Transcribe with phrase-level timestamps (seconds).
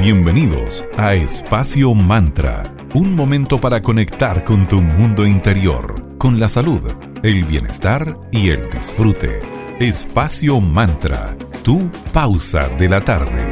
[0.00, 6.80] Bienvenidos a Espacio Mantra, un momento para conectar con tu mundo interior, con la salud,
[7.22, 9.42] el bienestar y el disfrute.
[9.78, 13.44] Espacio Mantra, tu pausa de la tarde.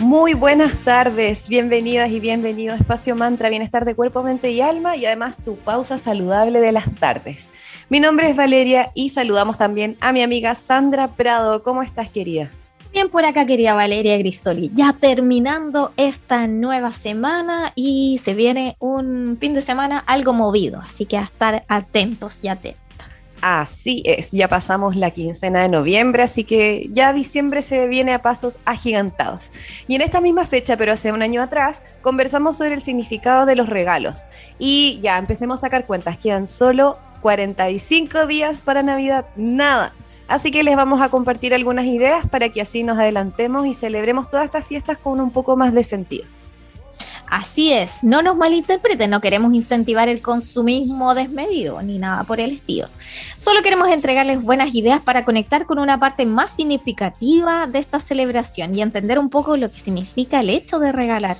[0.00, 4.96] Muy buenas tardes, bienvenidas y bienvenidos a Espacio Mantra, Bienestar de Cuerpo, Mente y Alma
[4.96, 7.50] y además tu pausa saludable de las tardes.
[7.90, 11.62] Mi nombre es Valeria y saludamos también a mi amiga Sandra Prado.
[11.62, 12.50] ¿Cómo estás, querida?
[12.92, 14.72] Bien por acá, querida Valeria Grisoli.
[14.74, 21.06] Ya terminando esta nueva semana y se viene un fin de semana algo movido, así
[21.06, 22.82] que a estar atentos y atentos.
[23.42, 28.22] Así es, ya pasamos la quincena de noviembre, así que ya diciembre se viene a
[28.22, 29.50] pasos agigantados.
[29.88, 33.56] Y en esta misma fecha, pero hace un año atrás, conversamos sobre el significado de
[33.56, 34.24] los regalos.
[34.58, 39.94] Y ya empecemos a sacar cuentas, quedan solo 45 días para Navidad, nada.
[40.30, 44.30] Así que les vamos a compartir algunas ideas para que así nos adelantemos y celebremos
[44.30, 46.24] todas estas fiestas con un poco más de sentido.
[47.26, 52.52] Así es, no nos malinterpreten, no queremos incentivar el consumismo desmedido ni nada por el
[52.52, 52.88] estilo.
[53.38, 58.72] Solo queremos entregarles buenas ideas para conectar con una parte más significativa de esta celebración
[58.72, 61.38] y entender un poco lo que significa el hecho de regalar.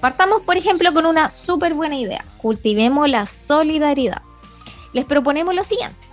[0.00, 2.24] Partamos, por ejemplo, con una súper buena idea.
[2.38, 4.22] Cultivemos la solidaridad.
[4.92, 6.11] Les proponemos lo siguiente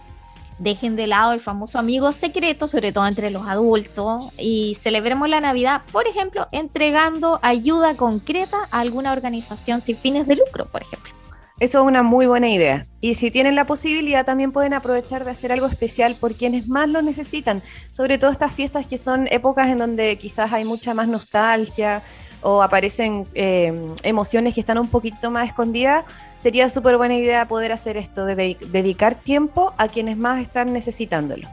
[0.60, 5.42] dejen de lado el famoso amigo secreto, sobre todo entre los adultos, y celebremos la
[5.42, 11.12] Navidad, por ejemplo, entregando ayuda concreta a alguna organización sin fines de lucro, por ejemplo.
[11.60, 12.86] Eso es una muy buena idea.
[13.02, 16.88] Y si tienen la posibilidad, también pueden aprovechar de hacer algo especial por quienes más
[16.88, 17.62] lo necesitan.
[17.92, 22.02] Sobre todo estas fiestas que son épocas en donde quizás hay mucha más nostalgia
[22.42, 23.74] o aparecen eh,
[24.04, 26.06] emociones que están un poquito más escondidas,
[26.38, 31.48] sería súper buena idea poder hacer esto, de dedicar tiempo a quienes más están necesitándolo.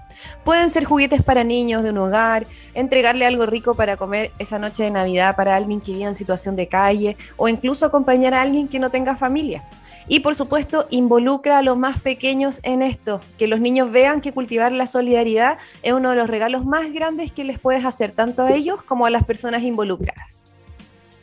[0.45, 4.85] Pueden ser juguetes para niños de un hogar, entregarle algo rico para comer esa noche
[4.85, 8.69] de Navidad para alguien que vive en situación de calle o incluso acompañar a alguien
[8.69, 9.65] que no tenga familia.
[10.09, 14.33] Y por supuesto, involucra a los más pequeños en esto, que los niños vean que
[14.33, 18.43] cultivar la solidaridad es uno de los regalos más grandes que les puedes hacer tanto
[18.43, 20.56] a ellos como a las personas involucradas.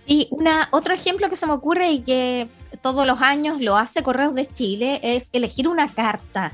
[0.06, 2.48] Y una, otro ejemplo que se me ocurre y que
[2.82, 6.54] todos los años lo hace Correos de Chile es elegir una carta.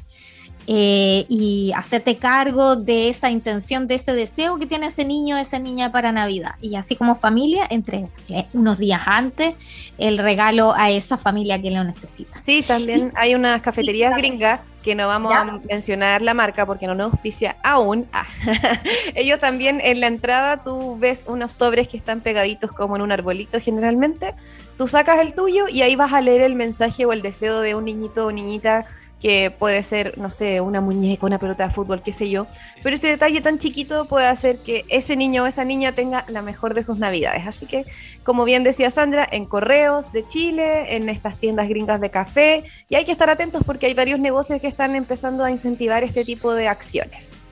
[0.72, 5.58] Eh, y hacerte cargo de esa intención, de ese deseo que tiene ese niño, esa
[5.58, 6.54] niña para Navidad.
[6.62, 8.08] Y así como familia, entre
[8.54, 9.56] unos días antes,
[9.98, 12.40] el regalo a esa familia que lo necesita.
[12.40, 16.94] Sí, también hay unas cafeterías gringas que no vamos a mencionar la marca porque no
[16.94, 18.08] nos auspicia aún.
[18.14, 18.28] Ah,
[19.16, 23.12] ellos también en la entrada tú ves unos sobres que están pegaditos como en un
[23.12, 24.36] arbolito generalmente.
[24.78, 27.74] Tú sacas el tuyo y ahí vas a leer el mensaje o el deseo de
[27.74, 28.86] un niñito o niñita
[29.20, 32.48] que puede ser, no sé, una muñeca, una pelota de fútbol, qué sé yo.
[32.82, 36.42] Pero ese detalle tan chiquito puede hacer que ese niño o esa niña tenga la
[36.42, 37.46] mejor de sus navidades.
[37.46, 37.86] Así que,
[38.24, 42.96] como bien decía Sandra, en correos de Chile, en estas tiendas gringas de café, y
[42.96, 46.54] hay que estar atentos porque hay varios negocios que están empezando a incentivar este tipo
[46.54, 47.50] de acciones.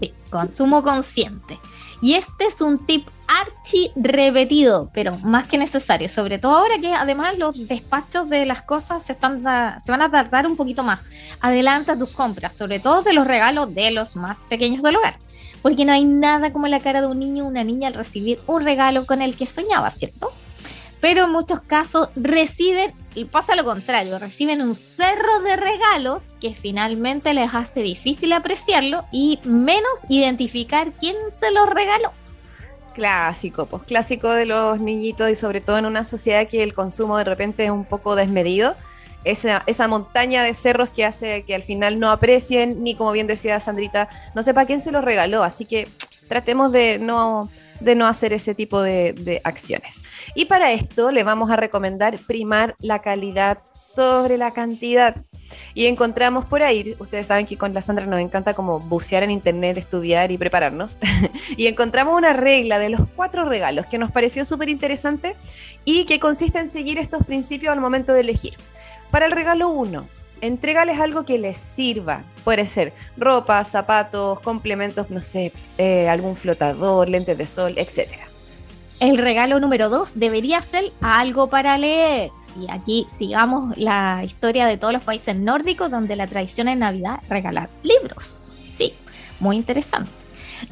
[0.00, 1.58] Sí, consumo consciente.
[2.00, 6.94] Y este es un tip archi repetido, pero más que necesario, sobre todo ahora que
[6.94, 9.42] además los despachos de las cosas se, están
[9.80, 11.00] se van a tardar un poquito más.
[11.40, 15.18] Adelanta tus compras, sobre todo de los regalos de los más pequeños del hogar,
[15.60, 18.40] porque no hay nada como la cara de un niño o una niña al recibir
[18.46, 20.32] un regalo con el que soñaba, ¿cierto?
[21.00, 22.92] Pero en muchos casos reciben,
[23.24, 29.40] pasa lo contrario, reciben un cerro de regalos que finalmente les hace difícil apreciarlo y
[29.44, 32.12] menos identificar quién se los regaló.
[32.94, 37.16] Clásico, pues clásico de los niñitos y sobre todo en una sociedad que el consumo
[37.16, 38.74] de repente es un poco desmedido.
[39.24, 43.26] Esa, esa montaña de cerros que hace que al final no aprecien, ni como bien
[43.26, 45.42] decía Sandrita, no sepa quién se los regaló.
[45.42, 45.88] Así que
[46.28, 50.02] tratemos de no, de no hacer ese tipo de, acciones.
[50.34, 55.16] Y para esto le vamos a recomendar primar la calidad sobre la cantidad.
[55.74, 59.30] Y encontramos por ahí, ustedes saben que con la Sandra nos encanta como bucear en
[59.30, 60.98] internet, estudiar y prepararnos.
[61.56, 65.36] y encontramos una regla de los cuatro regalos que nos pareció súper interesante
[65.84, 68.54] y que consiste en seguir estos principios al momento de elegir.
[69.10, 70.06] Para el regalo 1,
[70.40, 72.24] entrégales algo que les sirva.
[72.44, 78.12] Puede ser ropa, zapatos, complementos, no sé, eh, algún flotador, lentes de sol, etc.
[79.00, 82.30] El regalo número 2 debería ser algo para leer
[82.60, 87.20] y aquí sigamos la historia de todos los países nórdicos donde la tradición en Navidad
[87.28, 88.54] regalar libros.
[88.76, 88.94] Sí,
[89.40, 90.10] muy interesante.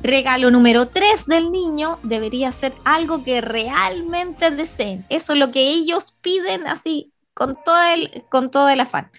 [0.03, 5.07] Regalo número 3 del niño debería ser algo que realmente deseen.
[5.09, 9.11] Eso es lo que ellos piden así con todo el, con todo el afán.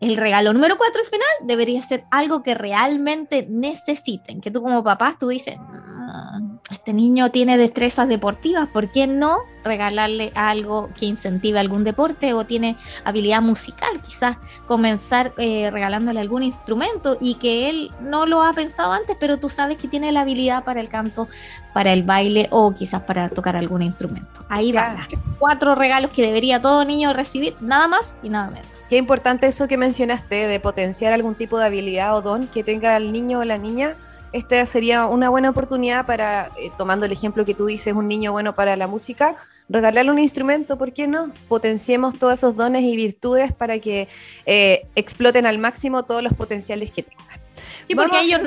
[0.00, 4.40] El regalo número 4 al final debería ser algo que realmente necesiten.
[4.40, 9.38] Que tú como papá tú dices, mm, este niño tiene destrezas deportivas, ¿por qué no
[9.64, 14.00] regalarle algo que incentive algún deporte o tiene habilidad musical?
[14.02, 14.36] Quizás
[14.66, 19.48] comenzar eh, regalándole algún instrumento y que él no lo ha pensado antes, pero tú
[19.48, 21.28] sabes que tiene la habilidad para el canto,
[21.74, 24.44] para el baile o quizás para tocar algún instrumento.
[24.48, 24.96] Ahí van
[25.38, 28.86] cuatro regalos que debería todo niño recibir, nada más y nada menos.
[28.88, 32.96] Qué importante eso que mencionaste de potenciar algún tipo de habilidad o don que tenga
[32.96, 33.96] el niño o la niña
[34.32, 38.32] esta sería una buena oportunidad para, eh, tomando el ejemplo que tú dices, un niño
[38.32, 39.36] bueno para la música,
[39.68, 41.32] regalarle un instrumento, ¿por qué no?
[41.48, 44.08] Potenciemos todos esos dones y virtudes para que
[44.46, 47.40] eh, exploten al máximo todos los potenciales que tengan.
[47.86, 48.40] Sí, porque a ellos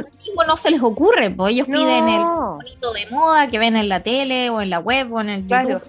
[0.47, 4.01] no se les ocurre, pues ellos piden el bonito de moda que ven en la
[4.01, 5.81] tele o en la web o en el YouTube.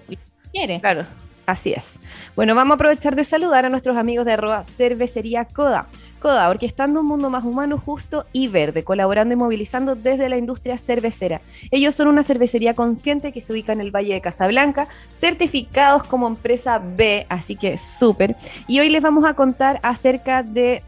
[0.52, 1.06] Claro, claro,
[1.46, 1.98] así es.
[2.34, 5.86] Bueno, vamos a aprovechar de saludar a nuestros amigos de arroba cervecería Coda
[6.24, 10.78] Coda, orquestando un mundo más humano, justo y verde, colaborando y movilizando desde la industria
[10.78, 11.42] cervecera.
[11.70, 16.26] Ellos son una cervecería consciente que se ubica en el Valle de Casablanca, certificados como
[16.26, 18.36] empresa B, así que súper.
[18.66, 20.82] Y hoy les vamos a contar acerca de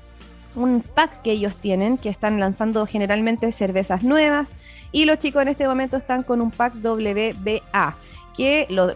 [0.55, 4.53] un pack que ellos tienen, que están lanzando generalmente cervezas nuevas.
[4.91, 7.95] Y los chicos en este momento están con un pack WBA
[8.37, 8.93] que lo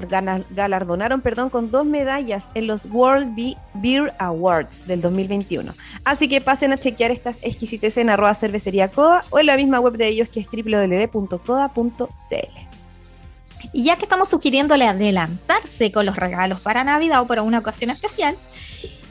[0.50, 3.34] galardonaron perdón, con dos medallas en los World
[3.74, 5.74] Beer Awards del 2021.
[6.04, 9.80] Así que pasen a chequear estas exquisites en arroba cervecería Coda o en la misma
[9.80, 12.06] web de ellos que es www.coda.cl.
[13.72, 17.90] Y ya que estamos sugiriéndole adelantarse con los regalos para Navidad o para una ocasión
[17.90, 18.36] especial,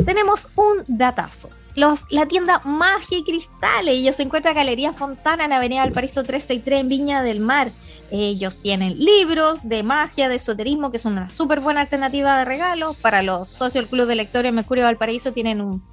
[0.06, 3.96] tenemos un datazo la tienda Magia y Cristales.
[3.96, 7.72] Ellos se encuentran en Galería Fontana en Avenida Valparaíso 363 en Viña del Mar.
[8.12, 12.96] Ellos tienen libros de magia, de esoterismo, que son una súper buena alternativa de regalo.
[12.96, 15.84] Para los socios del Club de Lectores Mercurio Valparaíso tienen un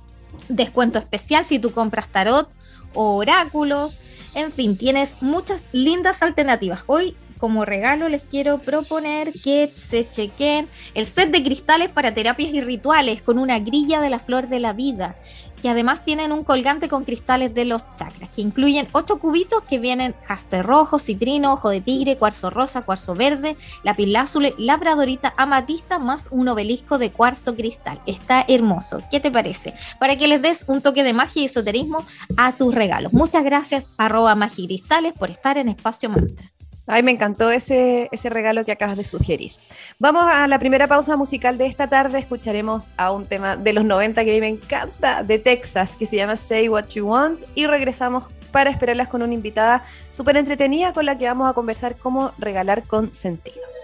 [0.49, 2.49] descuento especial si tú compras tarot
[2.95, 4.01] o oráculos.
[4.35, 6.85] En fin, tienes muchas lindas alternativas.
[6.87, 12.53] Hoy como regalo les quiero proponer que se chequen el set de cristales para terapias
[12.53, 15.17] y rituales con una grilla de la flor de la vida
[15.61, 19.79] que además tienen un colgante con cristales de los chakras, que incluyen ocho cubitos que
[19.79, 26.29] vienen jaspe rojo, citrino, ojo de tigre, cuarzo rosa, cuarzo verde, lapilázule, labradorita, amatista, más
[26.31, 28.01] un obelisco de cuarzo cristal.
[28.07, 29.03] Está hermoso.
[29.11, 29.75] ¿Qué te parece?
[29.99, 32.05] Para que les des un toque de magia y esoterismo
[32.37, 33.13] a tus regalos.
[33.13, 36.56] Muchas gracias, arroba magicristales, por estar en Espacio Mantra.
[36.87, 39.53] Ay, me encantó ese, ese regalo que acabas de sugerir.
[39.99, 42.19] Vamos a la primera pausa musical de esta tarde.
[42.19, 46.07] Escucharemos a un tema de los 90 que a mí me encanta, de Texas, que
[46.07, 47.41] se llama Say What You Want.
[47.55, 51.97] Y regresamos para esperarlas con una invitada súper entretenida con la que vamos a conversar
[51.97, 53.76] cómo regalar con sentido.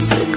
[0.00, 0.29] Say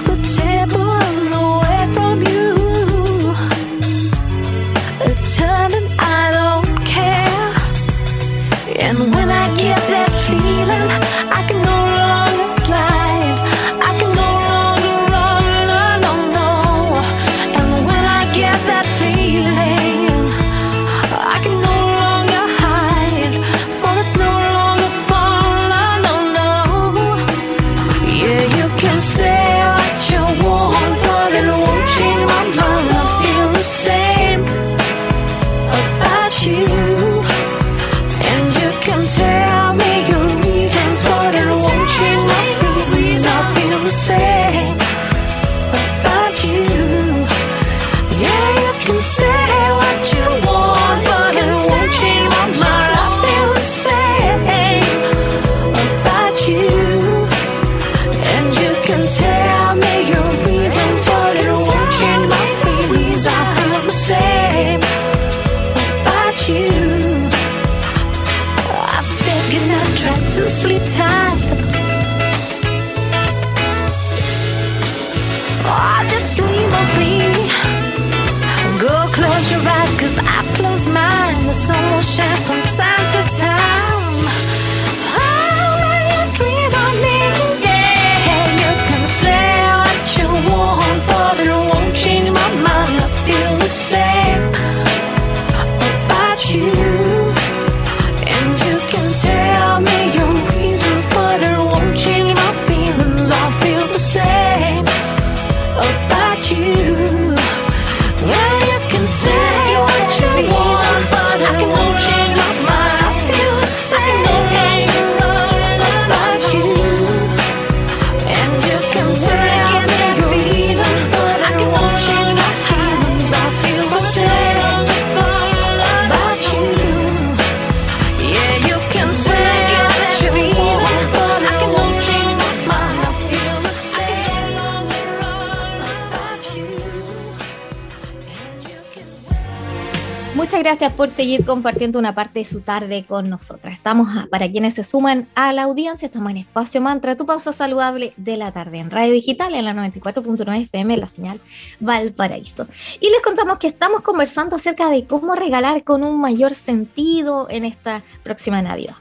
[140.74, 143.76] gracias por seguir compartiendo una parte de su tarde con nosotras.
[143.76, 148.12] Estamos, para quienes se suman a la audiencia, estamos en Espacio Mantra, tu pausa saludable
[148.16, 151.40] de la tarde en Radio Digital, en la 94.9 FM, la señal
[151.78, 152.66] Valparaíso.
[153.00, 157.64] Y les contamos que estamos conversando acerca de cómo regalar con un mayor sentido en
[157.64, 158.96] esta próxima Navidad.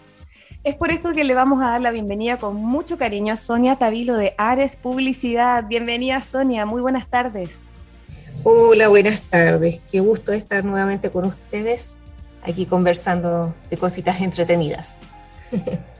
[0.63, 3.77] Es por esto que le vamos a dar la bienvenida con mucho cariño a Sonia
[3.77, 5.65] Tavilo de Ares Publicidad.
[5.68, 7.73] Bienvenida Sonia, muy buenas tardes.
[8.46, 9.80] Hola, buenas tardes.
[9.90, 12.00] Qué gusto estar nuevamente con ustedes
[12.42, 15.04] aquí conversando de cositas entretenidas.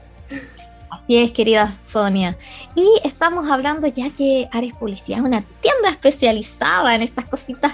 [1.04, 2.36] Así es, querida Sonia.
[2.74, 7.72] Y estamos hablando ya que Ares Publicidad es una tienda especializada en estas cositas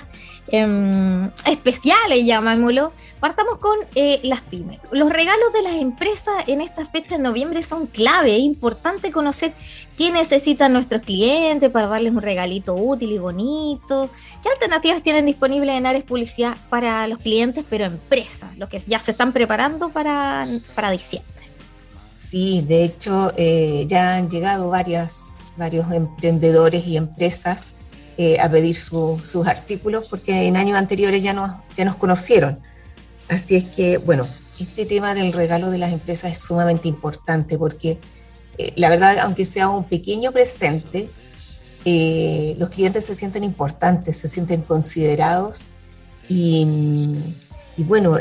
[0.53, 2.93] Em, especiales, llamámoslo.
[3.21, 4.81] Partamos con eh, las pymes.
[4.91, 8.37] Los regalos de las empresas en esta fecha de noviembre son clave.
[8.37, 9.53] Es importante conocer
[9.97, 14.11] qué necesitan nuestros clientes para darles un regalito útil y bonito.
[14.43, 18.99] ¿Qué alternativas tienen disponibles en Ares Publicidad para los clientes, pero empresas, los que ya
[18.99, 21.40] se están preparando para, para diciembre?
[22.21, 27.71] Sí, de hecho eh, ya han llegado varias, varios emprendedores y empresas
[28.19, 32.61] eh, a pedir sus artículos porque en años anteriores ya nos, ya nos conocieron.
[33.29, 34.29] Así es que, bueno,
[34.61, 37.99] este tema del regalo de las empresas es sumamente importante porque
[38.59, 41.11] eh, la verdad, aunque sea un pequeño presente,
[42.59, 45.69] los clientes se sienten importantes, se sienten considerados
[46.29, 47.35] y,
[47.79, 48.19] bueno,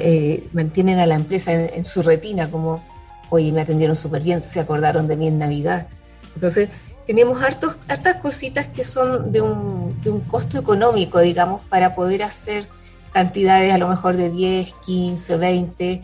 [0.54, 2.82] mantienen a la empresa en, su retina como,
[3.30, 5.88] oye, me atendieron súper bien, se acordaron de mí en Navidad.
[6.36, 6.70] Entonces,
[7.06, 12.24] tenemos hartos, hartas cositas que son de un, de un costo económico, digamos, para poder
[12.24, 12.68] hacer
[13.12, 16.02] cantidades a lo mejor de 10, 15, 20,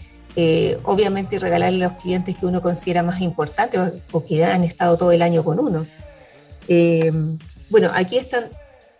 [0.84, 3.80] obviamente regalarle a los clientes que uno considera más importantes
[4.12, 5.88] o, que han estado todo el año con uno.
[6.68, 7.12] Eh,
[7.70, 8.44] bueno, aquí están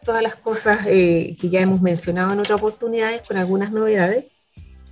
[0.04, 4.28] todas las cosas eh, que ya hemos mencionado en otras oportunidades con algunas novedades,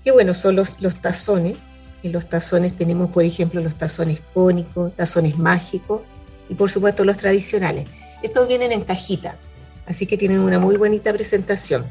[0.04, 1.64] que bueno, son los, los tazones.
[2.04, 6.02] En los tazones tenemos, por ejemplo, los tazones cónicos, tazones mágicos,
[6.50, 7.88] y por supuesto los tradicionales.
[8.22, 9.40] Estos vienen en cajita,
[9.86, 11.88] así que tienen una muy bonita presentación.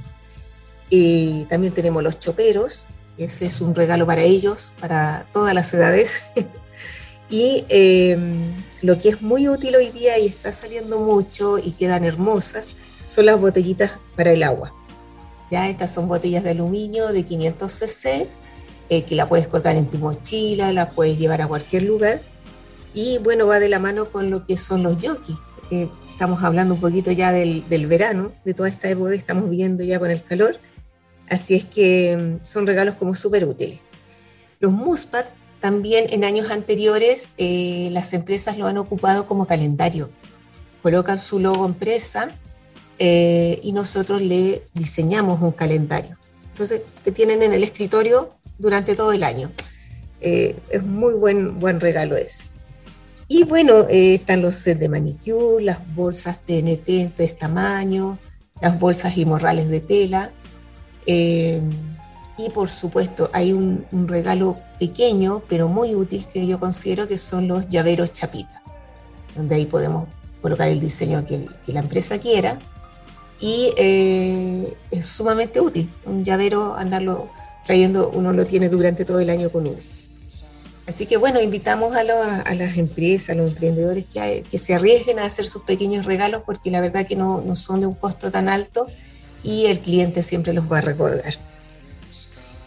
[0.90, 6.25] Y también tenemos los choperos, ese es un regalo para ellos, para todas las edades.
[7.31, 12.04] y em, lo que es muy útil hoy día y está saliendo mucho y quedan
[12.04, 12.75] hermosas
[13.07, 14.75] son las botellitas para el agua.
[15.50, 18.28] Ya estas son botellas de aluminio de 500 cc
[18.92, 22.22] eh, que la puedes colgar en tu mochila, la puedes llevar a cualquier lugar
[22.92, 26.75] y bueno, va de la mano con lo que son los yokis, porque estamos hablando
[26.75, 30.11] un poquito ya del, del verano, de toda esta época que estamos viendo ya con
[30.11, 30.61] el calor.
[31.30, 33.80] Así es que mm, son regalos como súper útiles.
[34.61, 35.26] Los muspat
[35.61, 40.11] también en años anteriores eh, las empresas lo han ocupado como calendario.
[40.82, 42.37] Colocan su logo empresa
[42.99, 46.18] eh, y nosotros le diseñamos un calendario.
[46.50, 49.52] Entonces te tienen en el escritorio durante todo el año.
[50.21, 52.52] Eh, es muy buen, buen regalo ese.
[53.28, 58.19] Y bueno, eh, están los sets de manicure, las bolsas TNT en tres tamaños,
[58.61, 60.33] las bolsas y morrales de tela.
[61.07, 61.61] Eh,
[62.38, 67.49] y por supuesto, hay un, regalo pequeño, pero muy útil que yo considero que son
[67.49, 68.62] los llaveros chapita,
[69.35, 70.09] donde ahí podemos
[70.42, 72.59] colocar el diseño que, la empresa quiera.
[73.40, 75.90] Y eh, es sumamente útil.
[76.04, 77.31] Un llavero, andarlo
[77.64, 79.78] trayendo, uno lo tiene durante todo el año con uno.
[80.87, 85.25] Así que bueno, invitamos a, las empresas, a los emprendedores que, que, se arriesguen a
[85.25, 88.49] hacer sus pequeños regalos porque la verdad que no, no, son de un costo tan
[88.49, 88.87] alto
[89.45, 91.35] y el cliente siempre los va a recordar.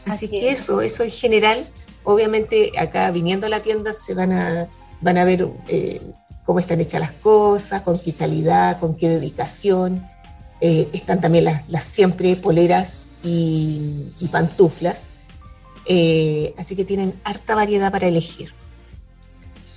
[0.05, 1.65] Así, que eso, eso en general,
[2.03, 4.69] obviamente acá viniendo a la tienda se van a,
[5.01, 6.01] van a ver eh,
[6.45, 10.07] cómo están hechas las cosas, con qué calidad, con qué dedicación.
[10.61, 15.09] Eh, están también las, las siempre poleras y, pantuflas.
[15.87, 18.53] Eh, así que tienen harta variedad para elegir.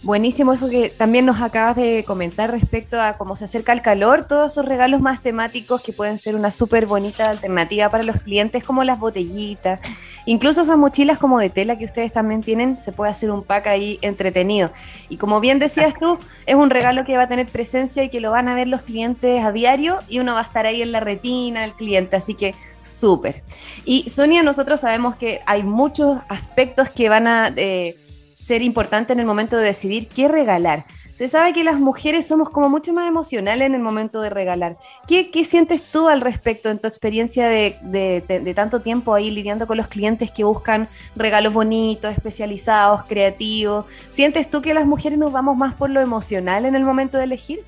[0.04, 4.28] Buenísimo eso que también nos acabas de comentar respecto a cómo se acerca el calor,
[4.28, 8.62] todos esos regalos más temáticos que pueden ser una súper bonita alternativa para los clientes,
[8.62, 9.80] como las botellitas,
[10.24, 13.66] incluso esas mochilas como de tela que ustedes también tienen, se puede hacer un pack
[13.66, 14.70] ahí entretenido.
[15.08, 18.20] Y como bien decías tú, es un regalo que va a tener presencia y que
[18.20, 20.92] lo van a ver los clientes a diario y uno va a estar ahí en
[20.92, 23.42] la retina del cliente, así que súper.
[23.84, 27.52] Y Sonia, nosotros sabemos que hay muchos aspectos que van a...
[27.56, 27.98] Eh,
[28.40, 30.86] ser importante en el momento de decidir qué regalar.
[31.12, 34.78] Se sabe que las mujeres somos como mucho más emocionales en el momento de regalar.
[35.08, 39.66] ¿Qué, qué sientes tú al respecto en tu experiencia de, de, tanto tiempo ahí lidiando
[39.66, 43.86] con los clientes que buscan regalos bonitos, especializados, creativos?
[44.10, 47.24] ¿Sientes tú que las mujeres nos vamos más por lo emocional en el momento de
[47.24, 47.64] elegir?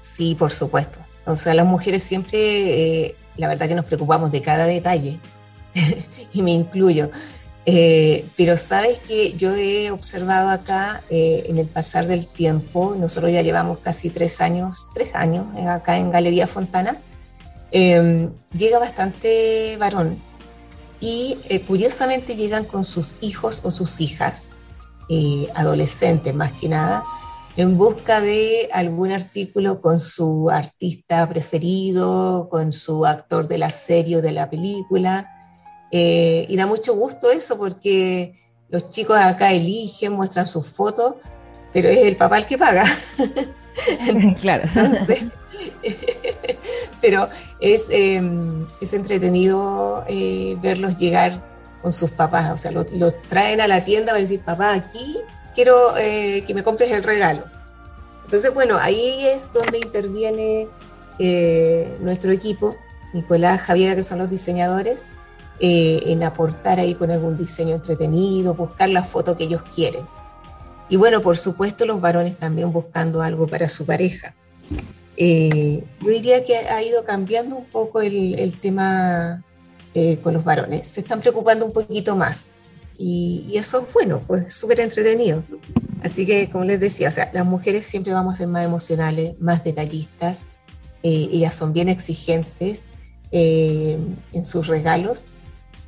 [0.00, 1.00] Sí, por supuesto.
[1.26, 5.20] O sea, las mujeres siempre, eh, la verdad que nos preocupamos de cada detalle,
[6.32, 7.10] y me incluyo.
[7.64, 13.30] Eh, pero sabes que yo he observado acá eh, en el pasar del tiempo, nosotros
[13.30, 17.00] ya llevamos casi tres años, tres años acá en Galería Fontana,
[17.70, 20.22] eh, llega bastante varón
[21.00, 24.50] y eh, curiosamente llegan con sus hijos o sus hijas,
[25.08, 27.02] eh, adolescentes más que nada,
[27.56, 34.18] en busca de algún artículo con su artista preferido, con su actor de la serie
[34.18, 35.28] o de la película
[35.92, 38.34] eh, y da mucho gusto eso porque
[38.70, 41.16] los chicos acá eligen, muestran sus fotos,
[41.72, 42.84] pero es el papá el que paga.
[44.40, 44.64] claro.
[44.74, 45.26] Entonces,
[47.00, 47.28] pero
[47.60, 48.22] es, eh,
[48.80, 51.50] es entretenido eh, verlos llegar
[51.82, 55.18] con sus papás, o sea, los, los, traen a la tienda para decir, papá, aquí
[55.54, 57.44] quiero eh, que me compres el regalo.
[58.24, 60.68] Entonces, bueno, ahí es donde interviene
[62.00, 62.74] nuestro equipo,
[63.12, 65.06] Nicolás, Javiera, que son los diseñadores,
[65.64, 70.04] eh, en aportar ahí con algún diseño entretenido, buscar la foto que ellos quieren.
[70.88, 74.34] Y bueno, por supuesto, los varones también buscando algo para su pareja.
[75.16, 79.44] Eh, yo diría que ha ido cambiando un poco el, tema
[79.94, 80.84] eh, con los varones.
[80.84, 82.54] Se están preocupando un poquito más.
[82.98, 85.44] Y, y eso es bueno, pues súper entretenido.
[86.02, 89.36] Así que, como les decía, o sea, las mujeres siempre vamos a ser más emocionales,
[89.38, 90.46] más detallistas.
[91.04, 92.86] Eh, ellas son bien exigentes
[93.30, 95.26] en sus regalos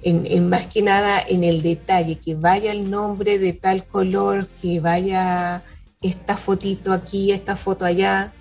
[0.05, 4.81] en, más que nada en el detalle, que vaya el nombre de tal color, que
[4.81, 5.65] vaya
[6.03, 8.33] esta fotito aquí, esta foto allá.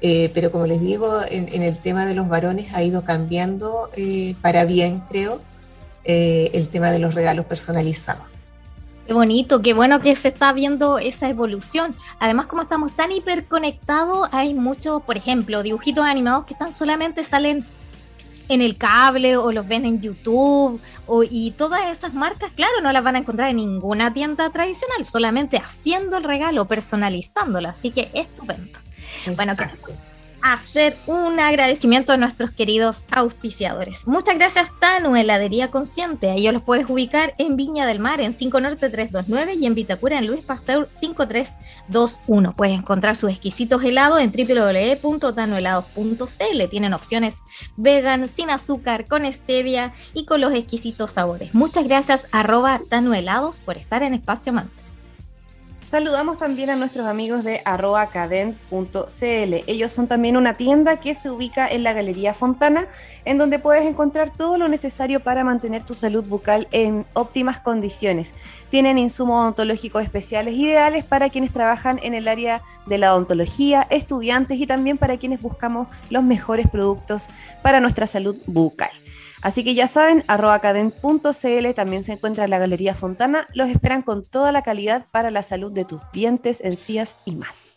[0.00, 4.34] Eh, pero como les digo, en, el tema de los varones ha ido cambiando eh,
[4.42, 5.40] para bien, creo,
[6.04, 8.24] eh, el tema de los regalos personalizados.
[9.06, 11.94] Qué bonito, qué bueno que se está viendo esa evolución.
[12.18, 17.66] Además, como estamos tan hiperconectados, hay muchos, por ejemplo, dibujitos animados que están solamente salen
[18.54, 22.92] en el cable o los ven en YouTube o, y todas esas marcas, claro, no
[22.92, 28.10] las van a encontrar en ninguna tienda tradicional, solamente haciendo el regalo, personalizándolo, así que
[28.14, 28.78] estupendo.
[29.36, 29.54] Bueno,
[30.42, 34.06] hacer un agradecimiento a nuestros queridos auspiciadores.
[34.06, 36.32] Muchas gracias Tanu, heladería consciente.
[36.32, 40.18] Ellos los puedes ubicar en Viña del Mar en 5 Norte 329 y en Vitacura
[40.18, 42.56] en Luis Pasteur 5321.
[42.56, 46.68] Puedes encontrar sus exquisitos helados en www.tanuhelados.cl.
[46.70, 47.38] Tienen opciones
[47.76, 51.54] vegan, sin azúcar, con stevia y con los exquisitos sabores.
[51.54, 54.91] Muchas gracias arroba tanuhelados por estar en Espacio Mantra.
[55.92, 59.54] Saludamos también a nuestros amigos de cadent.cl.
[59.66, 62.86] Ellos son también una tienda que se ubica en la Galería Fontana,
[63.26, 68.32] en donde puedes encontrar todo lo necesario para mantener tu salud bucal en óptimas condiciones.
[68.70, 74.58] Tienen insumos odontológicos especiales ideales para quienes trabajan en el área de la odontología, estudiantes
[74.58, 77.28] y también para quienes buscamos los mejores productos
[77.60, 79.01] para nuestra salud bucal.
[79.42, 83.48] Así que ya saben, arroba cadent.cl también se encuentra en la Galería Fontana.
[83.52, 87.76] Los esperan con toda la calidad para la salud de tus dientes, encías y más.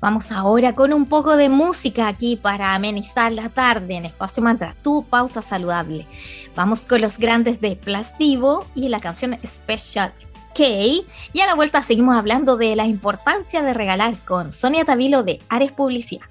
[0.00, 4.74] Vamos ahora con un poco de música aquí para amenizar la tarde en Espacio Mantra,
[4.82, 6.06] tu pausa saludable.
[6.54, 10.12] Vamos con los grandes de Placebo y la canción Special
[10.54, 10.64] K.
[10.64, 15.40] Y a la vuelta seguimos hablando de la importancia de regalar con Sonia Tavilo de
[15.48, 16.26] Ares Publicidad.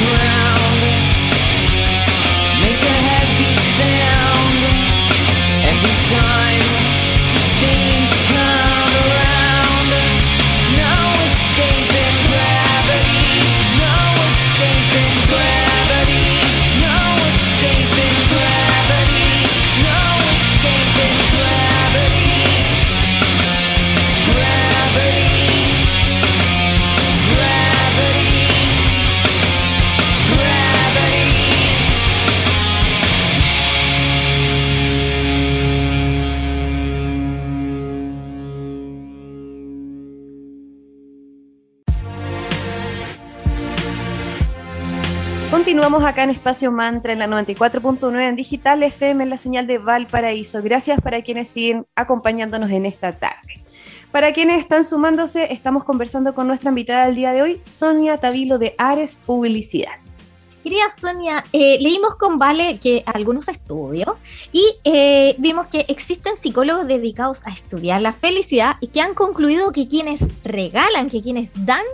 [0.00, 0.25] breath.
[45.76, 49.76] Continuamos acá en Espacio Mantra en la 94.9 en Digital FM en la señal de
[49.76, 50.62] Valparaíso.
[50.62, 53.62] Gracias para quienes siguen acompañándonos en esta tarde.
[54.10, 58.56] Para quienes están sumándose, estamos conversando con nuestra invitada del día de hoy, Sonia Tavilo
[58.56, 59.92] de Ares Publicidad.
[60.64, 64.14] Querida Sonia, eh, leímos con Vale que algunos estudios
[64.52, 69.72] y eh, vimos que existen psicólogos dedicados a estudiar la felicidad y que han concluido
[69.72, 71.84] que quienes regalan, que quienes dan,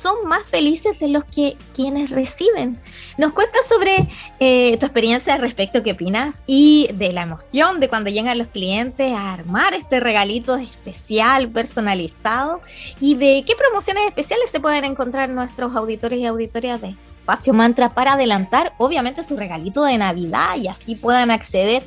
[0.00, 2.78] son más felices de los que quienes reciben.
[3.16, 4.08] Nos cuentas sobre
[4.38, 8.48] eh, tu experiencia al respecto, qué opinas, y de la emoción de cuando llegan los
[8.48, 12.60] clientes a armar este regalito especial, personalizado,
[13.00, 17.92] y de qué promociones especiales se pueden encontrar nuestros auditores y auditorias de Espacio Mantra
[17.94, 21.82] para adelantar, obviamente, su regalito de Navidad y así puedan acceder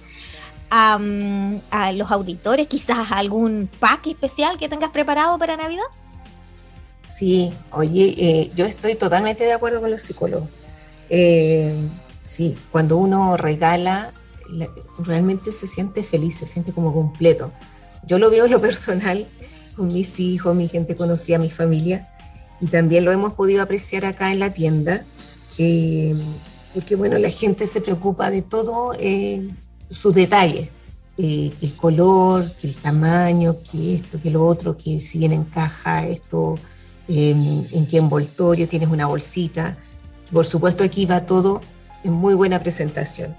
[0.70, 1.00] a,
[1.72, 5.84] a los auditores, quizás algún pack especial que tengas preparado para Navidad.
[7.12, 10.50] Sí, oye, eh, yo estoy totalmente de acuerdo con los psicólogos.
[11.10, 11.90] Eh,
[12.24, 14.14] sí, cuando uno regala,
[14.50, 14.70] la-
[15.00, 17.52] realmente se siente feliz, se siente como completo.
[18.08, 19.28] Yo lo veo en lo personal
[19.76, 22.10] con mis hijos, mi gente conocida, mi familia,
[22.62, 25.06] y también lo hemos podido apreciar acá en la tienda,
[25.58, 26.16] eh,
[26.74, 29.50] porque bueno, la gente se preocupa de todo eh,
[29.90, 30.72] sus detalles,
[31.18, 35.36] eh, que el color, que el tamaño, que esto, que lo otro, que si viene
[35.36, 36.56] en caja, esto,
[37.08, 37.32] eh,
[37.72, 39.78] en qué envoltorio, tienes una bolsita.
[40.32, 41.62] Por supuesto aquí va todo
[42.04, 43.36] en muy buena presentación.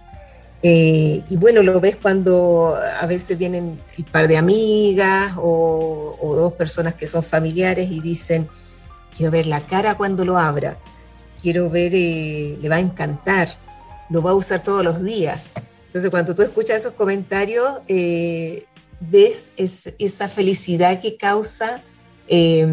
[0.62, 6.37] Eh, y bueno, lo ves cuando a veces vienen un par de amigas o, o
[6.37, 8.48] dos personas que son familiares y dicen,
[9.16, 10.79] quiero ver la cara cuando lo abra,
[11.40, 13.48] quiero ver, eh, le va a encantar,
[14.11, 15.40] lo va a usar todos los días.
[15.87, 18.64] Entonces cuando tú escuchas esos comentarios, eh,
[19.01, 21.83] ves es- esa felicidad que causa
[22.29, 22.64] eh,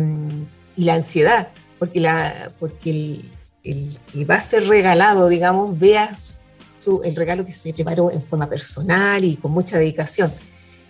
[0.79, 3.31] y la ansiedad, porque, la, porque el,
[3.65, 6.39] el que va a ser regalado, digamos, veas
[6.77, 10.31] su- el regalo que se preparó en forma personal y con mucha dedicación.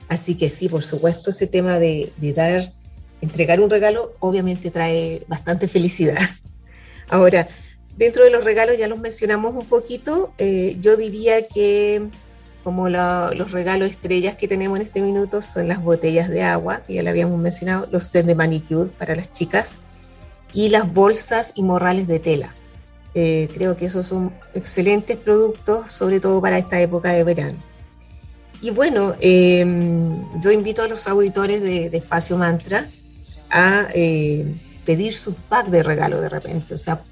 [0.07, 2.71] Así que sí, por supuesto, ese tema de, de dar,
[3.21, 6.19] entregar un regalo, obviamente trae bastante felicidad.
[7.09, 7.47] Ahora,
[7.97, 12.09] dentro de los regalos ya los mencionamos un poquito, eh, yo diría que
[12.69, 16.93] como los regalos estrellas que tenemos en este minuto son las botellas de agua, que
[16.93, 19.81] ya lo habíamos mencionado, los sets de manicure para las chicas
[20.53, 22.53] y las bolsas y morrales de tela.
[23.15, 27.57] Eh, creo que esos son excelentes productos, sobre todo para esta época de verano.
[28.61, 29.65] Y bueno, eh,
[30.39, 32.87] yo invito a los auditores de, de Espacio Mantra
[33.49, 34.45] a eh,
[34.85, 36.75] pedir sus packs de regalo de repente.
[36.75, 37.03] O sea,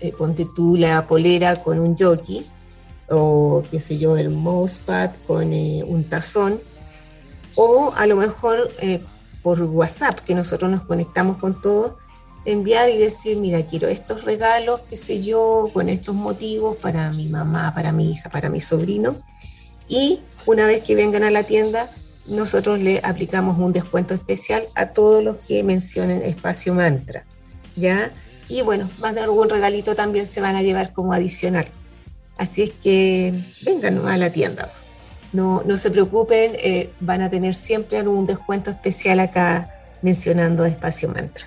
[0.00, 2.44] eh, ponte tú la polera con un jockey
[3.08, 6.60] o qué sé yo, el mousepad con eh, un tazón,
[7.54, 9.02] o a lo mejor eh,
[9.42, 11.94] por WhatsApp, que nosotros nos conectamos con todos,
[12.44, 17.28] enviar y decir, mira, quiero estos regalos, qué sé yo, con estos motivos para mi
[17.28, 19.14] mamá, para mi hija, para mi sobrino,
[19.88, 21.90] y una vez que vengan a la tienda,
[22.26, 27.24] nosotros le aplicamos un descuento especial a todos los que mencionen Espacio Mantra,
[27.76, 28.12] ¿ya?
[28.48, 31.66] Y bueno, más de algún regalito también se van a llevar como adicional.
[32.36, 34.68] Así es que vengan a la tienda.
[35.32, 39.70] No, no se preocupen, eh, van a tener siempre algún descuento especial acá
[40.02, 41.46] mencionando Espacio Mantra.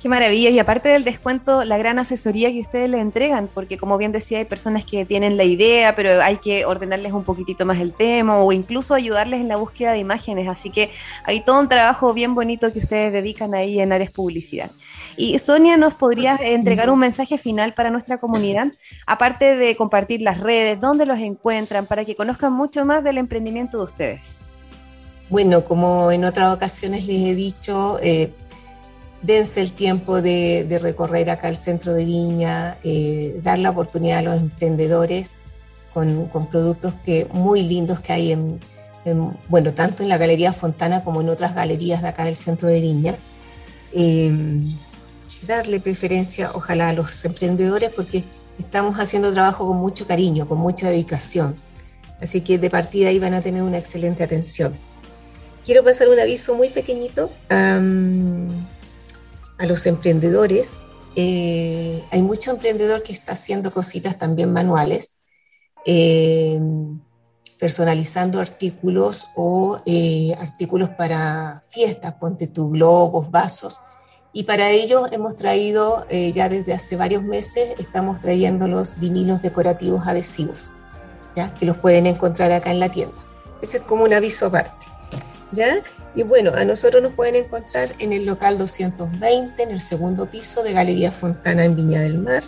[0.00, 0.50] Qué maravilla.
[0.50, 4.38] Y aparte del descuento, la gran asesoría que ustedes le entregan, porque como bien decía,
[4.38, 8.38] hay personas que tienen la idea, pero hay que ordenarles un poquitito más el tema
[8.38, 10.46] o incluso ayudarles en la búsqueda de imágenes.
[10.46, 10.92] Así que
[11.24, 14.70] hay todo un trabajo bien bonito que ustedes dedican ahí en Ares Publicidad.
[15.16, 18.68] Y Sonia, ¿nos podrías entregar un mensaje final para nuestra comunidad?
[19.04, 23.78] Aparte de compartir las redes, dónde los encuentran, para que conozcan mucho más del emprendimiento
[23.78, 24.38] de ustedes.
[25.28, 28.32] Bueno, como en otras ocasiones les he dicho, eh,
[29.22, 34.18] dense el tiempo de, de, recorrer acá el centro de Viña, eh, dar la oportunidad
[34.18, 35.36] a los emprendedores
[35.92, 38.60] con, con productos que, muy lindos que hay en,
[39.04, 42.68] en, bueno, tanto en la Galería Fontana como en otras galerías de acá del centro
[42.68, 43.18] de Viña.
[43.92, 44.30] Eh,
[45.46, 48.24] darle preferencia, ojalá, a los emprendedores porque
[48.58, 51.56] estamos haciendo trabajo con mucho cariño, con mucha dedicación.
[52.20, 54.78] Así que de partida ahí van a tener una excelente atención.
[55.64, 58.66] Quiero pasar un aviso muy pequeñito um,
[59.58, 60.84] a los emprendedores.
[61.16, 65.18] Eh, hay mucho emprendedor que está haciendo cositas también manuales,
[65.84, 66.60] eh,
[67.58, 73.80] personalizando artículos o eh, artículos para fiestas, ponte tu globos, vasos.
[74.32, 80.06] Y para ello hemos traído, ya desde hace varios meses, estamos trayendo los vinilos decorativos
[80.06, 80.74] adhesivos,
[81.34, 81.52] ¿ya?
[81.54, 83.16] que los pueden encontrar acá en la tienda.
[83.62, 84.86] Ese es como un aviso aparte.
[85.52, 85.82] ¿Ya?
[86.14, 90.62] Y bueno, a nosotros nos pueden encontrar en el local 220, en el segundo piso
[90.62, 92.42] de Galería Fontana en Viña del Mar.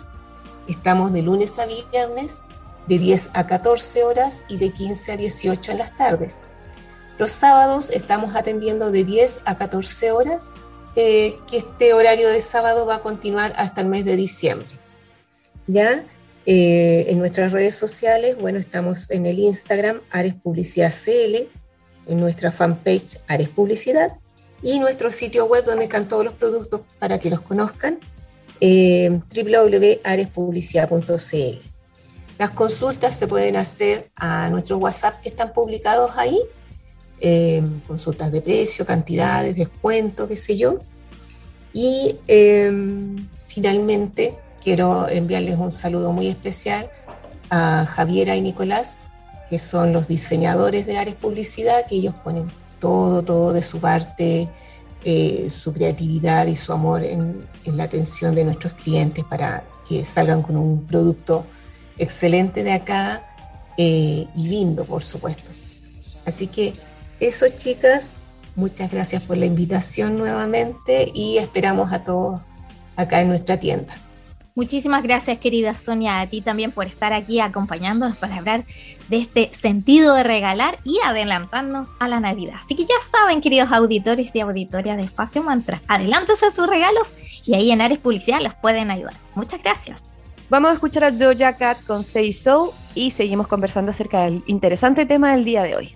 [0.67, 2.43] Estamos de lunes a viernes
[2.87, 6.41] de 10 a 14 horas y de 15 a 18 en las tardes.
[7.17, 10.53] Los sábados estamos atendiendo de 10 a 14 horas,
[10.95, 14.67] eh, que este horario de sábado va a continuar hasta el mes de diciembre.
[15.67, 16.05] ¿Ya?
[16.45, 21.49] Eh, en nuestras redes sociales, bueno, estamos en el Instagram Ares Publicidad CL,
[22.07, 24.17] en nuestra fanpage Ares Publicidad
[24.63, 27.99] y nuestro sitio web donde están todos los productos para que los conozcan,
[28.59, 31.71] eh, www.arespublicidad.cl.
[32.37, 36.39] Las consultas se pueden hacer a nuestros WhatsApp que están publicados ahí,
[37.19, 40.79] eh, consultas de precio, cantidades, descuento, qué sé yo.
[41.73, 42.71] Y eh,
[43.45, 46.89] finalmente quiero enviarles un saludo muy especial
[47.49, 48.99] a Javiera y Nicolás,
[49.51, 54.49] que son los diseñadores de Ares Publicidad, que ellos ponen todo, todo de su parte,
[55.03, 60.41] eh, su creatividad y su amor en, la atención de nuestros clientes para que salgan
[60.41, 61.45] con un producto
[61.97, 63.27] excelente de acá
[63.77, 65.51] eh, y lindo, por supuesto.
[66.25, 66.73] Así que
[67.19, 72.43] eso, chicas, muchas gracias por la invitación nuevamente y esperamos a todos
[72.95, 73.93] acá en nuestra tienda.
[74.53, 78.65] Muchísimas gracias, querida Sonia, a ti también por estar aquí acompañándonos para hablar
[79.07, 82.55] de este sentido de regalar y adelantarnos a la Navidad.
[82.59, 87.13] Así que ya saben, queridos auditores y auditorias de Espacio Mantra, adelántense a sus regalos
[87.45, 89.13] y ahí en Ares Publicidad los pueden ayudar.
[89.35, 90.03] Muchas gracias.
[90.49, 95.05] Vamos a escuchar a Doja Cat con Say So y seguimos conversando acerca del interesante
[95.05, 95.95] tema del día de hoy.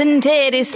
[0.00, 0.74] and titties.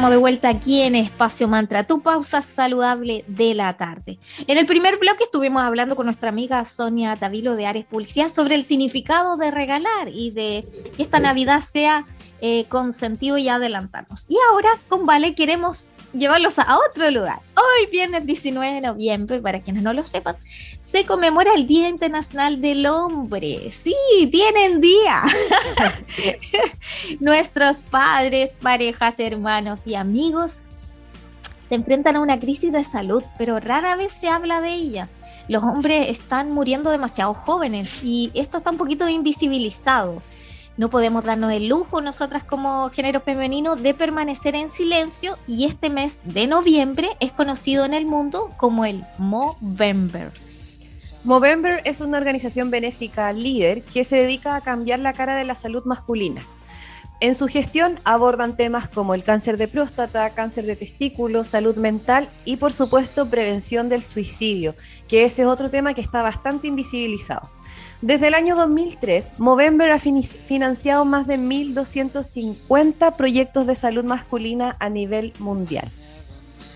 [0.00, 4.18] Estamos de vuelta aquí en Espacio Mantra, tu pausa saludable de la tarde.
[4.46, 8.54] En el primer bloque estuvimos hablando con nuestra amiga Sonia Tavilo de Ares Publicidad sobre
[8.54, 10.64] el significado de regalar y de
[10.96, 12.06] que esta Navidad sea
[12.40, 14.24] eh, con sentido y adelantarnos.
[14.30, 17.40] Y ahora con Vale queremos llevarlos a otro lugar.
[17.56, 20.36] Hoy, viernes 19 de noviembre, para quienes no lo sepan,
[20.80, 23.70] se conmemora el Día Internacional del Hombre.
[23.70, 23.94] Sí,
[24.30, 25.22] tienen día.
[27.20, 30.62] Nuestros padres, parejas, hermanos y amigos
[31.68, 35.08] se enfrentan a una crisis de salud, pero rara vez se habla de ella.
[35.46, 40.20] Los hombres están muriendo demasiado jóvenes y esto está un poquito invisibilizado
[40.80, 45.90] no podemos darnos el lujo nosotras como género femenino de permanecer en silencio y este
[45.90, 50.32] mes de noviembre es conocido en el mundo como el Movember.
[51.22, 55.54] Movember es una organización benéfica líder que se dedica a cambiar la cara de la
[55.54, 56.40] salud masculina.
[57.20, 62.30] En su gestión abordan temas como el cáncer de próstata, cáncer de testículo, salud mental
[62.46, 64.74] y por supuesto prevención del suicidio,
[65.08, 67.50] que ese es otro tema que está bastante invisibilizado.
[68.02, 74.88] Desde el año 2003, Movember ha financiado más de 1.250 proyectos de salud masculina a
[74.88, 75.92] nivel mundial.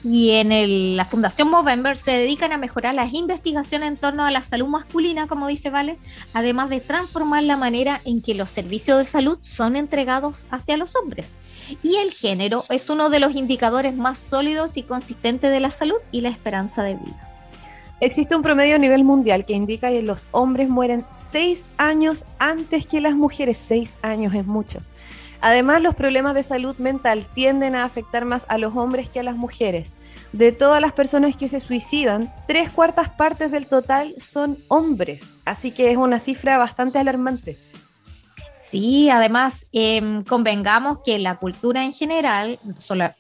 [0.05, 4.43] Y en la Fundación Movember se dedican a mejorar las investigaciones en torno a la
[4.43, 5.97] salud masculina, como dice Vale,
[6.35, 10.95] además de transformar la manera en que los servicios de salud son entregados hacia los
[10.95, 11.33] hombres.
[11.83, 15.97] Y el género es uno de los indicadores más sólidos y consistentes de la salud
[16.13, 17.34] y la esperanza de vida.
[18.01, 22.87] Existe un promedio a nivel mundial que indica que los hombres mueren seis años antes
[22.87, 23.57] que las mujeres.
[23.57, 24.81] Seis años es mucho.
[25.41, 29.23] Además, los problemas de salud mental tienden a afectar más a los hombres que a
[29.23, 29.93] las mujeres.
[30.33, 35.39] De todas las personas que se suicidan, tres cuartas partes del total son hombres.
[35.45, 37.59] Así que es una cifra bastante alarmante.
[38.61, 42.59] Sí, además, em, convengamos que la cultura en general,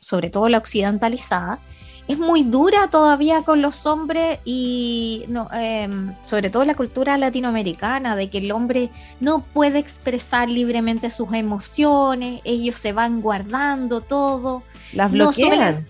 [0.00, 1.60] sobre todo la occidentalizada,
[2.06, 8.14] es muy dura todavía con los hombres y no, em, sobre todo la cultura latinoamericana,
[8.14, 8.90] de que el hombre
[9.20, 14.62] no puede expresar libremente sus emociones, ellos se van guardando todo.
[14.92, 15.86] Las bloquean.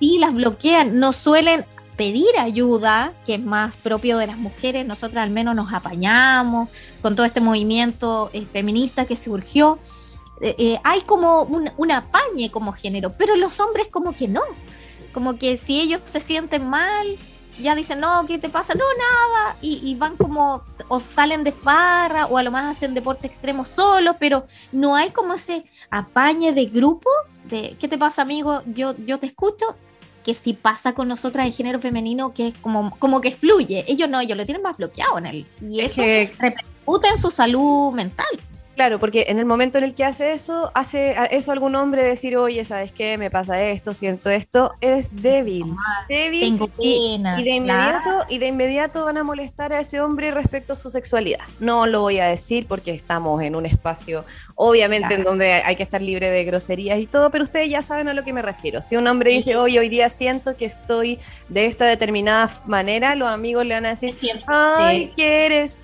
[0.00, 1.64] sí, las bloquean, no suelen
[1.96, 6.68] pedir ayuda, que es más propio de las mujeres, nosotras al menos nos apañamos
[7.00, 9.78] con todo este movimiento eh, feminista que surgió.
[10.40, 14.42] Eh, eh, hay como un, un apañe como género, pero los hombres como que no
[15.14, 17.18] como que si ellos se sienten mal,
[17.58, 18.74] ya dicen, no, ¿qué te pasa?
[18.74, 19.56] No, nada.
[19.62, 24.16] Y, van como, o salen de farra, o a lo más hacen deporte extremo solo,
[24.18, 27.08] pero no hay como ese apañe de grupo
[27.44, 28.62] de, ¿qué te pasa, amigo?
[28.66, 29.76] Yo, yo te escucho.
[30.24, 33.84] Que si pasa con nosotras en género femenino, que es como, como que fluye.
[33.86, 35.46] Ellos no, ellos lo tienen más bloqueado en él.
[35.60, 38.26] Y eso repercute en su salud mental.
[38.74, 42.36] Claro, porque en el momento en el que hace eso, hace eso algún hombre decir,
[42.36, 43.16] oye, ¿sabes qué?
[43.18, 45.74] Me pasa esto, siento esto, eres débil.
[46.08, 47.40] débil tengo pena.
[47.40, 50.90] Y, de inmediato, y de inmediato van a molestar a ese hombre respecto a su
[50.90, 51.44] sexualidad.
[51.60, 54.24] No lo voy a decir porque estamos en un espacio,
[54.56, 58.08] obviamente, en donde hay que estar libre de groserías y todo, pero ustedes ya saben
[58.08, 58.82] a lo que me refiero.
[58.82, 63.28] Si un hombre dice, oye, hoy día siento que estoy de esta determinada manera, los
[63.28, 64.16] amigos le van a decir,
[64.48, 65.76] ay, ¿qué eres?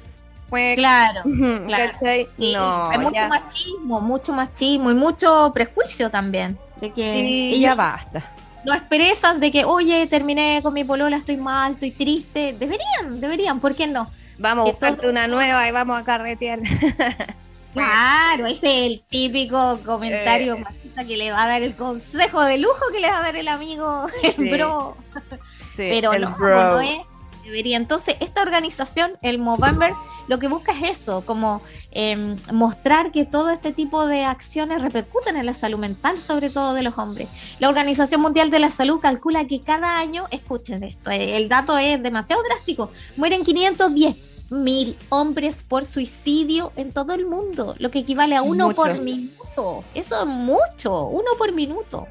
[0.50, 1.22] Claro,
[1.64, 1.92] claro.
[2.38, 6.58] No, Hay mucho machismo, mucho machismo y mucho prejuicio también.
[6.80, 8.32] De que ya basta.
[8.64, 12.54] No expresan de que, oye, terminé con mi polola, estoy mal, estoy triste.
[12.58, 14.10] Deberían, deberían, ¿por qué no?
[14.38, 16.58] Vamos a buscarte una nueva y vamos a carretear.
[17.72, 20.60] claro, ese es el típico comentario eh.
[20.60, 23.36] machista que le va a dar el consejo de lujo que le va a dar
[23.36, 24.96] el amigo, el bro.
[25.76, 27.00] Pero no, no es
[27.44, 27.76] Debería.
[27.76, 29.92] Entonces, esta organización, el Movember,
[30.28, 35.36] lo que busca es eso, como em, mostrar que todo este tipo de acciones repercuten
[35.36, 37.28] en la salud mental, sobre todo de los hombres.
[37.58, 41.78] La Organización Mundial de la Salud calcula que cada año, escuchen esto, eh, el dato
[41.78, 44.16] es demasiado drástico, mueren 510
[44.50, 49.84] mil hombres por suicidio en todo el mundo, lo que equivale a uno por minuto.
[49.94, 52.06] Eso es mucho, uno por minuto.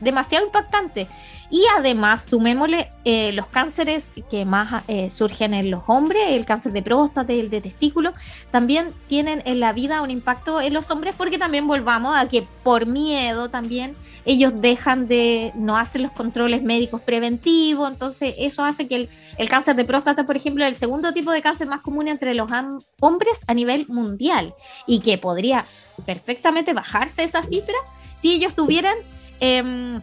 [0.00, 1.08] Demasiado impactante.
[1.50, 6.72] Y además, sumémosle eh, los cánceres que más eh, surgen en los hombres, el cáncer
[6.72, 8.12] de próstata, el de testículo,
[8.50, 12.46] también tienen en la vida un impacto en los hombres porque también volvamos a que
[12.64, 13.94] por miedo también
[14.24, 19.48] ellos dejan de, no hacen los controles médicos preventivos, entonces eso hace que el, el
[19.48, 22.50] cáncer de próstata, por ejemplo, es el segundo tipo de cáncer más común entre los
[23.00, 24.52] hombres a nivel mundial
[24.84, 25.66] y que podría
[26.04, 27.76] perfectamente bajarse esa cifra
[28.20, 28.96] si ellos tuvieran...
[29.40, 30.00] Eh,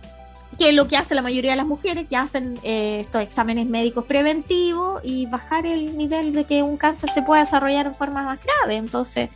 [0.58, 3.66] que es lo que hace la mayoría de las mujeres, que hacen eh, estos exámenes
[3.66, 8.24] médicos preventivos y bajar el nivel de que un cáncer se pueda desarrollar en forma
[8.24, 8.76] más grave.
[8.76, 9.30] Entonces,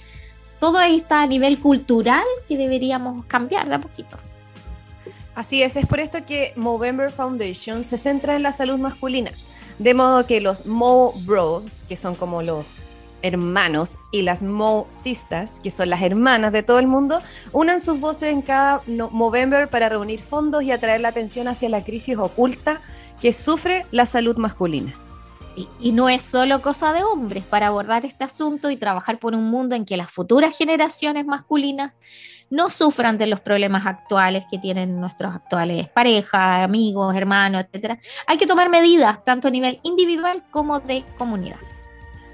[0.59, 4.17] todo ahí está a nivel cultural que deberíamos cambiar de a poquito.
[5.35, 9.31] Así es, es por esto que Movember Foundation se centra en la salud masculina,
[9.77, 12.77] de modo que los Mo Bros, que son como los
[13.21, 14.87] hermanos, y las Mo
[15.63, 19.89] que son las hermanas de todo el mundo, unan sus voces en cada Movember para
[19.89, 22.81] reunir fondos y atraer la atención hacia la crisis oculta
[23.21, 24.95] que sufre la salud masculina.
[25.55, 29.33] Y, y no es solo cosa de hombres para abordar este asunto y trabajar por
[29.33, 31.93] un mundo en que las futuras generaciones masculinas
[32.49, 37.99] no sufran de los problemas actuales que tienen nuestros actuales parejas, amigos, hermanos, etcétera.
[38.25, 41.57] Hay que tomar medidas tanto a nivel individual como de comunidad.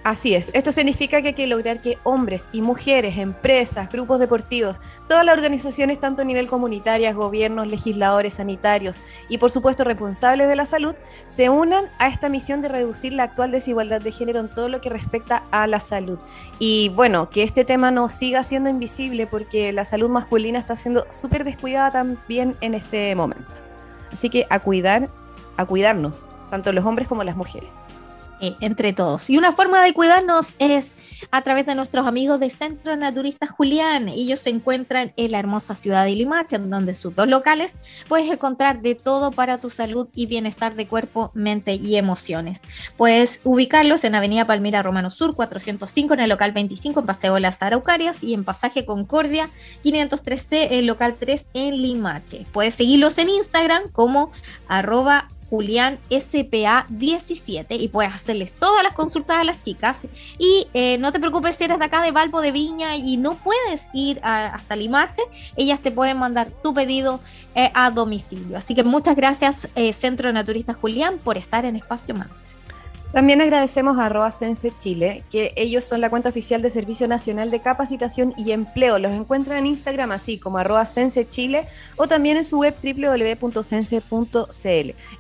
[0.03, 4.81] Así es, esto significa que hay que lograr que hombres y mujeres, empresas, grupos deportivos,
[5.07, 8.99] todas las organizaciones, tanto a nivel comunitarias, gobiernos, legisladores, sanitarios
[9.29, 10.93] y por supuesto responsables de la salud,
[11.29, 14.81] se unan a esta misión de reducir la actual desigualdad de género en todo lo
[14.81, 16.19] que respecta a la salud.
[16.59, 21.07] Y bueno, que este tema no siga siendo invisible porque la salud masculina está siendo
[21.11, 23.49] súper descuidada también en este momento.
[24.11, 25.07] Así que a cuidar,
[25.55, 27.69] a cuidarnos, tanto los hombres como las mujeres.
[28.43, 29.29] Eh, entre todos.
[29.29, 30.95] Y una forma de cuidarnos es
[31.31, 34.09] a través de nuestros amigos de Centro Naturista Julián.
[34.09, 37.75] Ellos se encuentran en la hermosa ciudad de Limache, donde sus dos locales
[38.09, 42.59] puedes encontrar de todo para tu salud y bienestar de cuerpo, mente y emociones.
[42.97, 47.61] Puedes ubicarlos en Avenida Palmira Romano Sur 405 en el local 25 en Paseo Las
[47.61, 49.49] Araucarias y en Pasaje Concordia
[49.85, 52.45] 503C en local 3 en Limache.
[52.51, 54.31] Puedes seguirlos en Instagram como
[54.67, 59.99] arroba Julián SPA17 y puedes hacerles todas las consultas a las chicas.
[60.39, 63.35] Y eh, no te preocupes si eres de acá de Valpo de Viña y no
[63.35, 65.21] puedes ir a- hasta Limache,
[65.55, 67.19] ellas te pueden mandar tu pedido
[67.53, 68.57] eh, a domicilio.
[68.57, 72.29] Así que muchas gracias, eh, Centro Naturista Julián, por estar en Espacio Más.
[73.13, 77.51] También agradecemos a arroba Sense Chile, que ellos son la cuenta oficial de Servicio Nacional
[77.51, 78.97] de Capacitación y Empleo.
[78.97, 84.09] Los encuentran en Instagram así como arroba Sense Chile o también en su web www.sense.cl.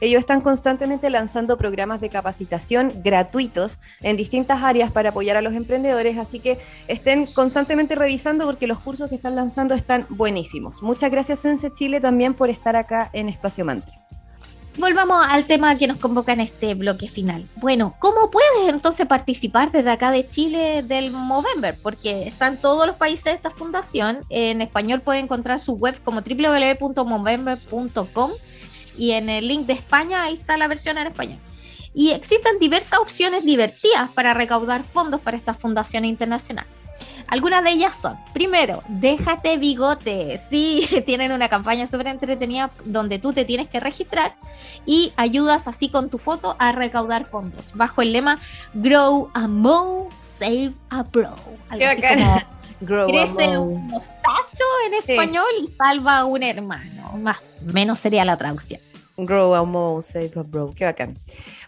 [0.01, 5.53] Ellos están constantemente lanzando programas de capacitación gratuitos en distintas áreas para apoyar a los
[5.53, 10.81] emprendedores, así que estén constantemente revisando porque los cursos que están lanzando están buenísimos.
[10.81, 14.02] Muchas gracias Sense Chile también por estar acá en Espacio Mantra.
[14.77, 17.47] Volvamos al tema que nos convoca en este bloque final.
[17.57, 21.77] Bueno, ¿cómo puedes entonces participar desde acá de Chile del Movember?
[21.81, 24.25] Porque están todos los países de esta fundación.
[24.29, 28.31] En español pueden encontrar su web como www.movember.com
[28.97, 31.37] y en el link de España ahí está la versión en español.
[31.93, 36.65] Y existen diversas opciones divertidas para recaudar fondos para esta fundación internacional.
[37.27, 40.37] Algunas de ellas son, primero, déjate bigote.
[40.37, 44.35] Sí, tienen una campaña súper entretenida donde tú te tienes que registrar
[44.85, 48.39] y ayudas así con tu foto a recaudar fondos bajo el lema
[48.73, 50.09] Grow a Mo,
[50.39, 51.35] Save a Bro.
[51.69, 52.41] Algo Qué así como
[52.81, 53.95] Grow crece a un Mo.
[53.95, 55.13] mostacho en Sí.
[55.13, 57.13] español y salva a un hermano.
[57.17, 58.81] Más menos sería la traducción.
[59.17, 60.73] Grow a Move, Save a Bro.
[60.75, 61.15] Qué bacán.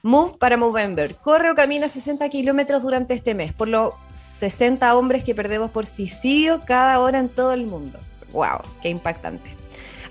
[0.01, 1.15] Move para Movember.
[1.15, 5.85] Corre o camina 60 kilómetros durante este mes, por los 60 hombres que perdemos por
[5.85, 7.99] suicidio cada hora en todo el mundo.
[8.31, 8.61] ¡Wow!
[8.81, 9.49] ¡Qué impactante!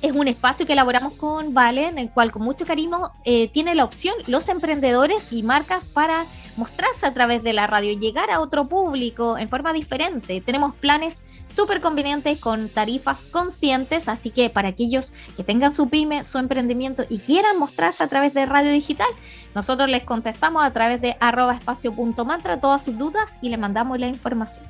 [0.00, 3.74] es un espacio que elaboramos con Vale, en el cual con mucho cariño eh, tiene
[3.74, 6.26] la opción los emprendedores y marcas para
[6.56, 10.40] mostrarse a través de la radio, llegar a otro público en forma diferente.
[10.40, 16.24] Tenemos planes súper convenientes con tarifas conscientes, así que para aquellos que tengan su pyme,
[16.24, 19.08] su emprendimiento y quieran mostrarse a través de radio digital,
[19.54, 24.08] nosotros les contestamos a través de arroba espacio.mantra todas sus dudas y le mandamos la
[24.08, 24.66] información.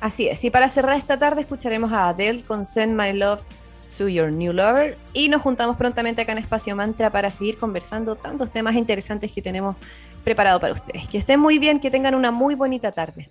[0.00, 3.44] Así es, y para cerrar esta tarde escucharemos a Adele con Send My Love
[3.96, 4.96] To Your New Lover.
[5.12, 9.42] Y nos juntamos prontamente acá en Espacio Mantra para seguir conversando tantos temas interesantes que
[9.42, 9.76] tenemos
[10.24, 11.08] preparado para ustedes.
[11.08, 13.30] Que estén muy bien, que tengan una muy bonita tarde.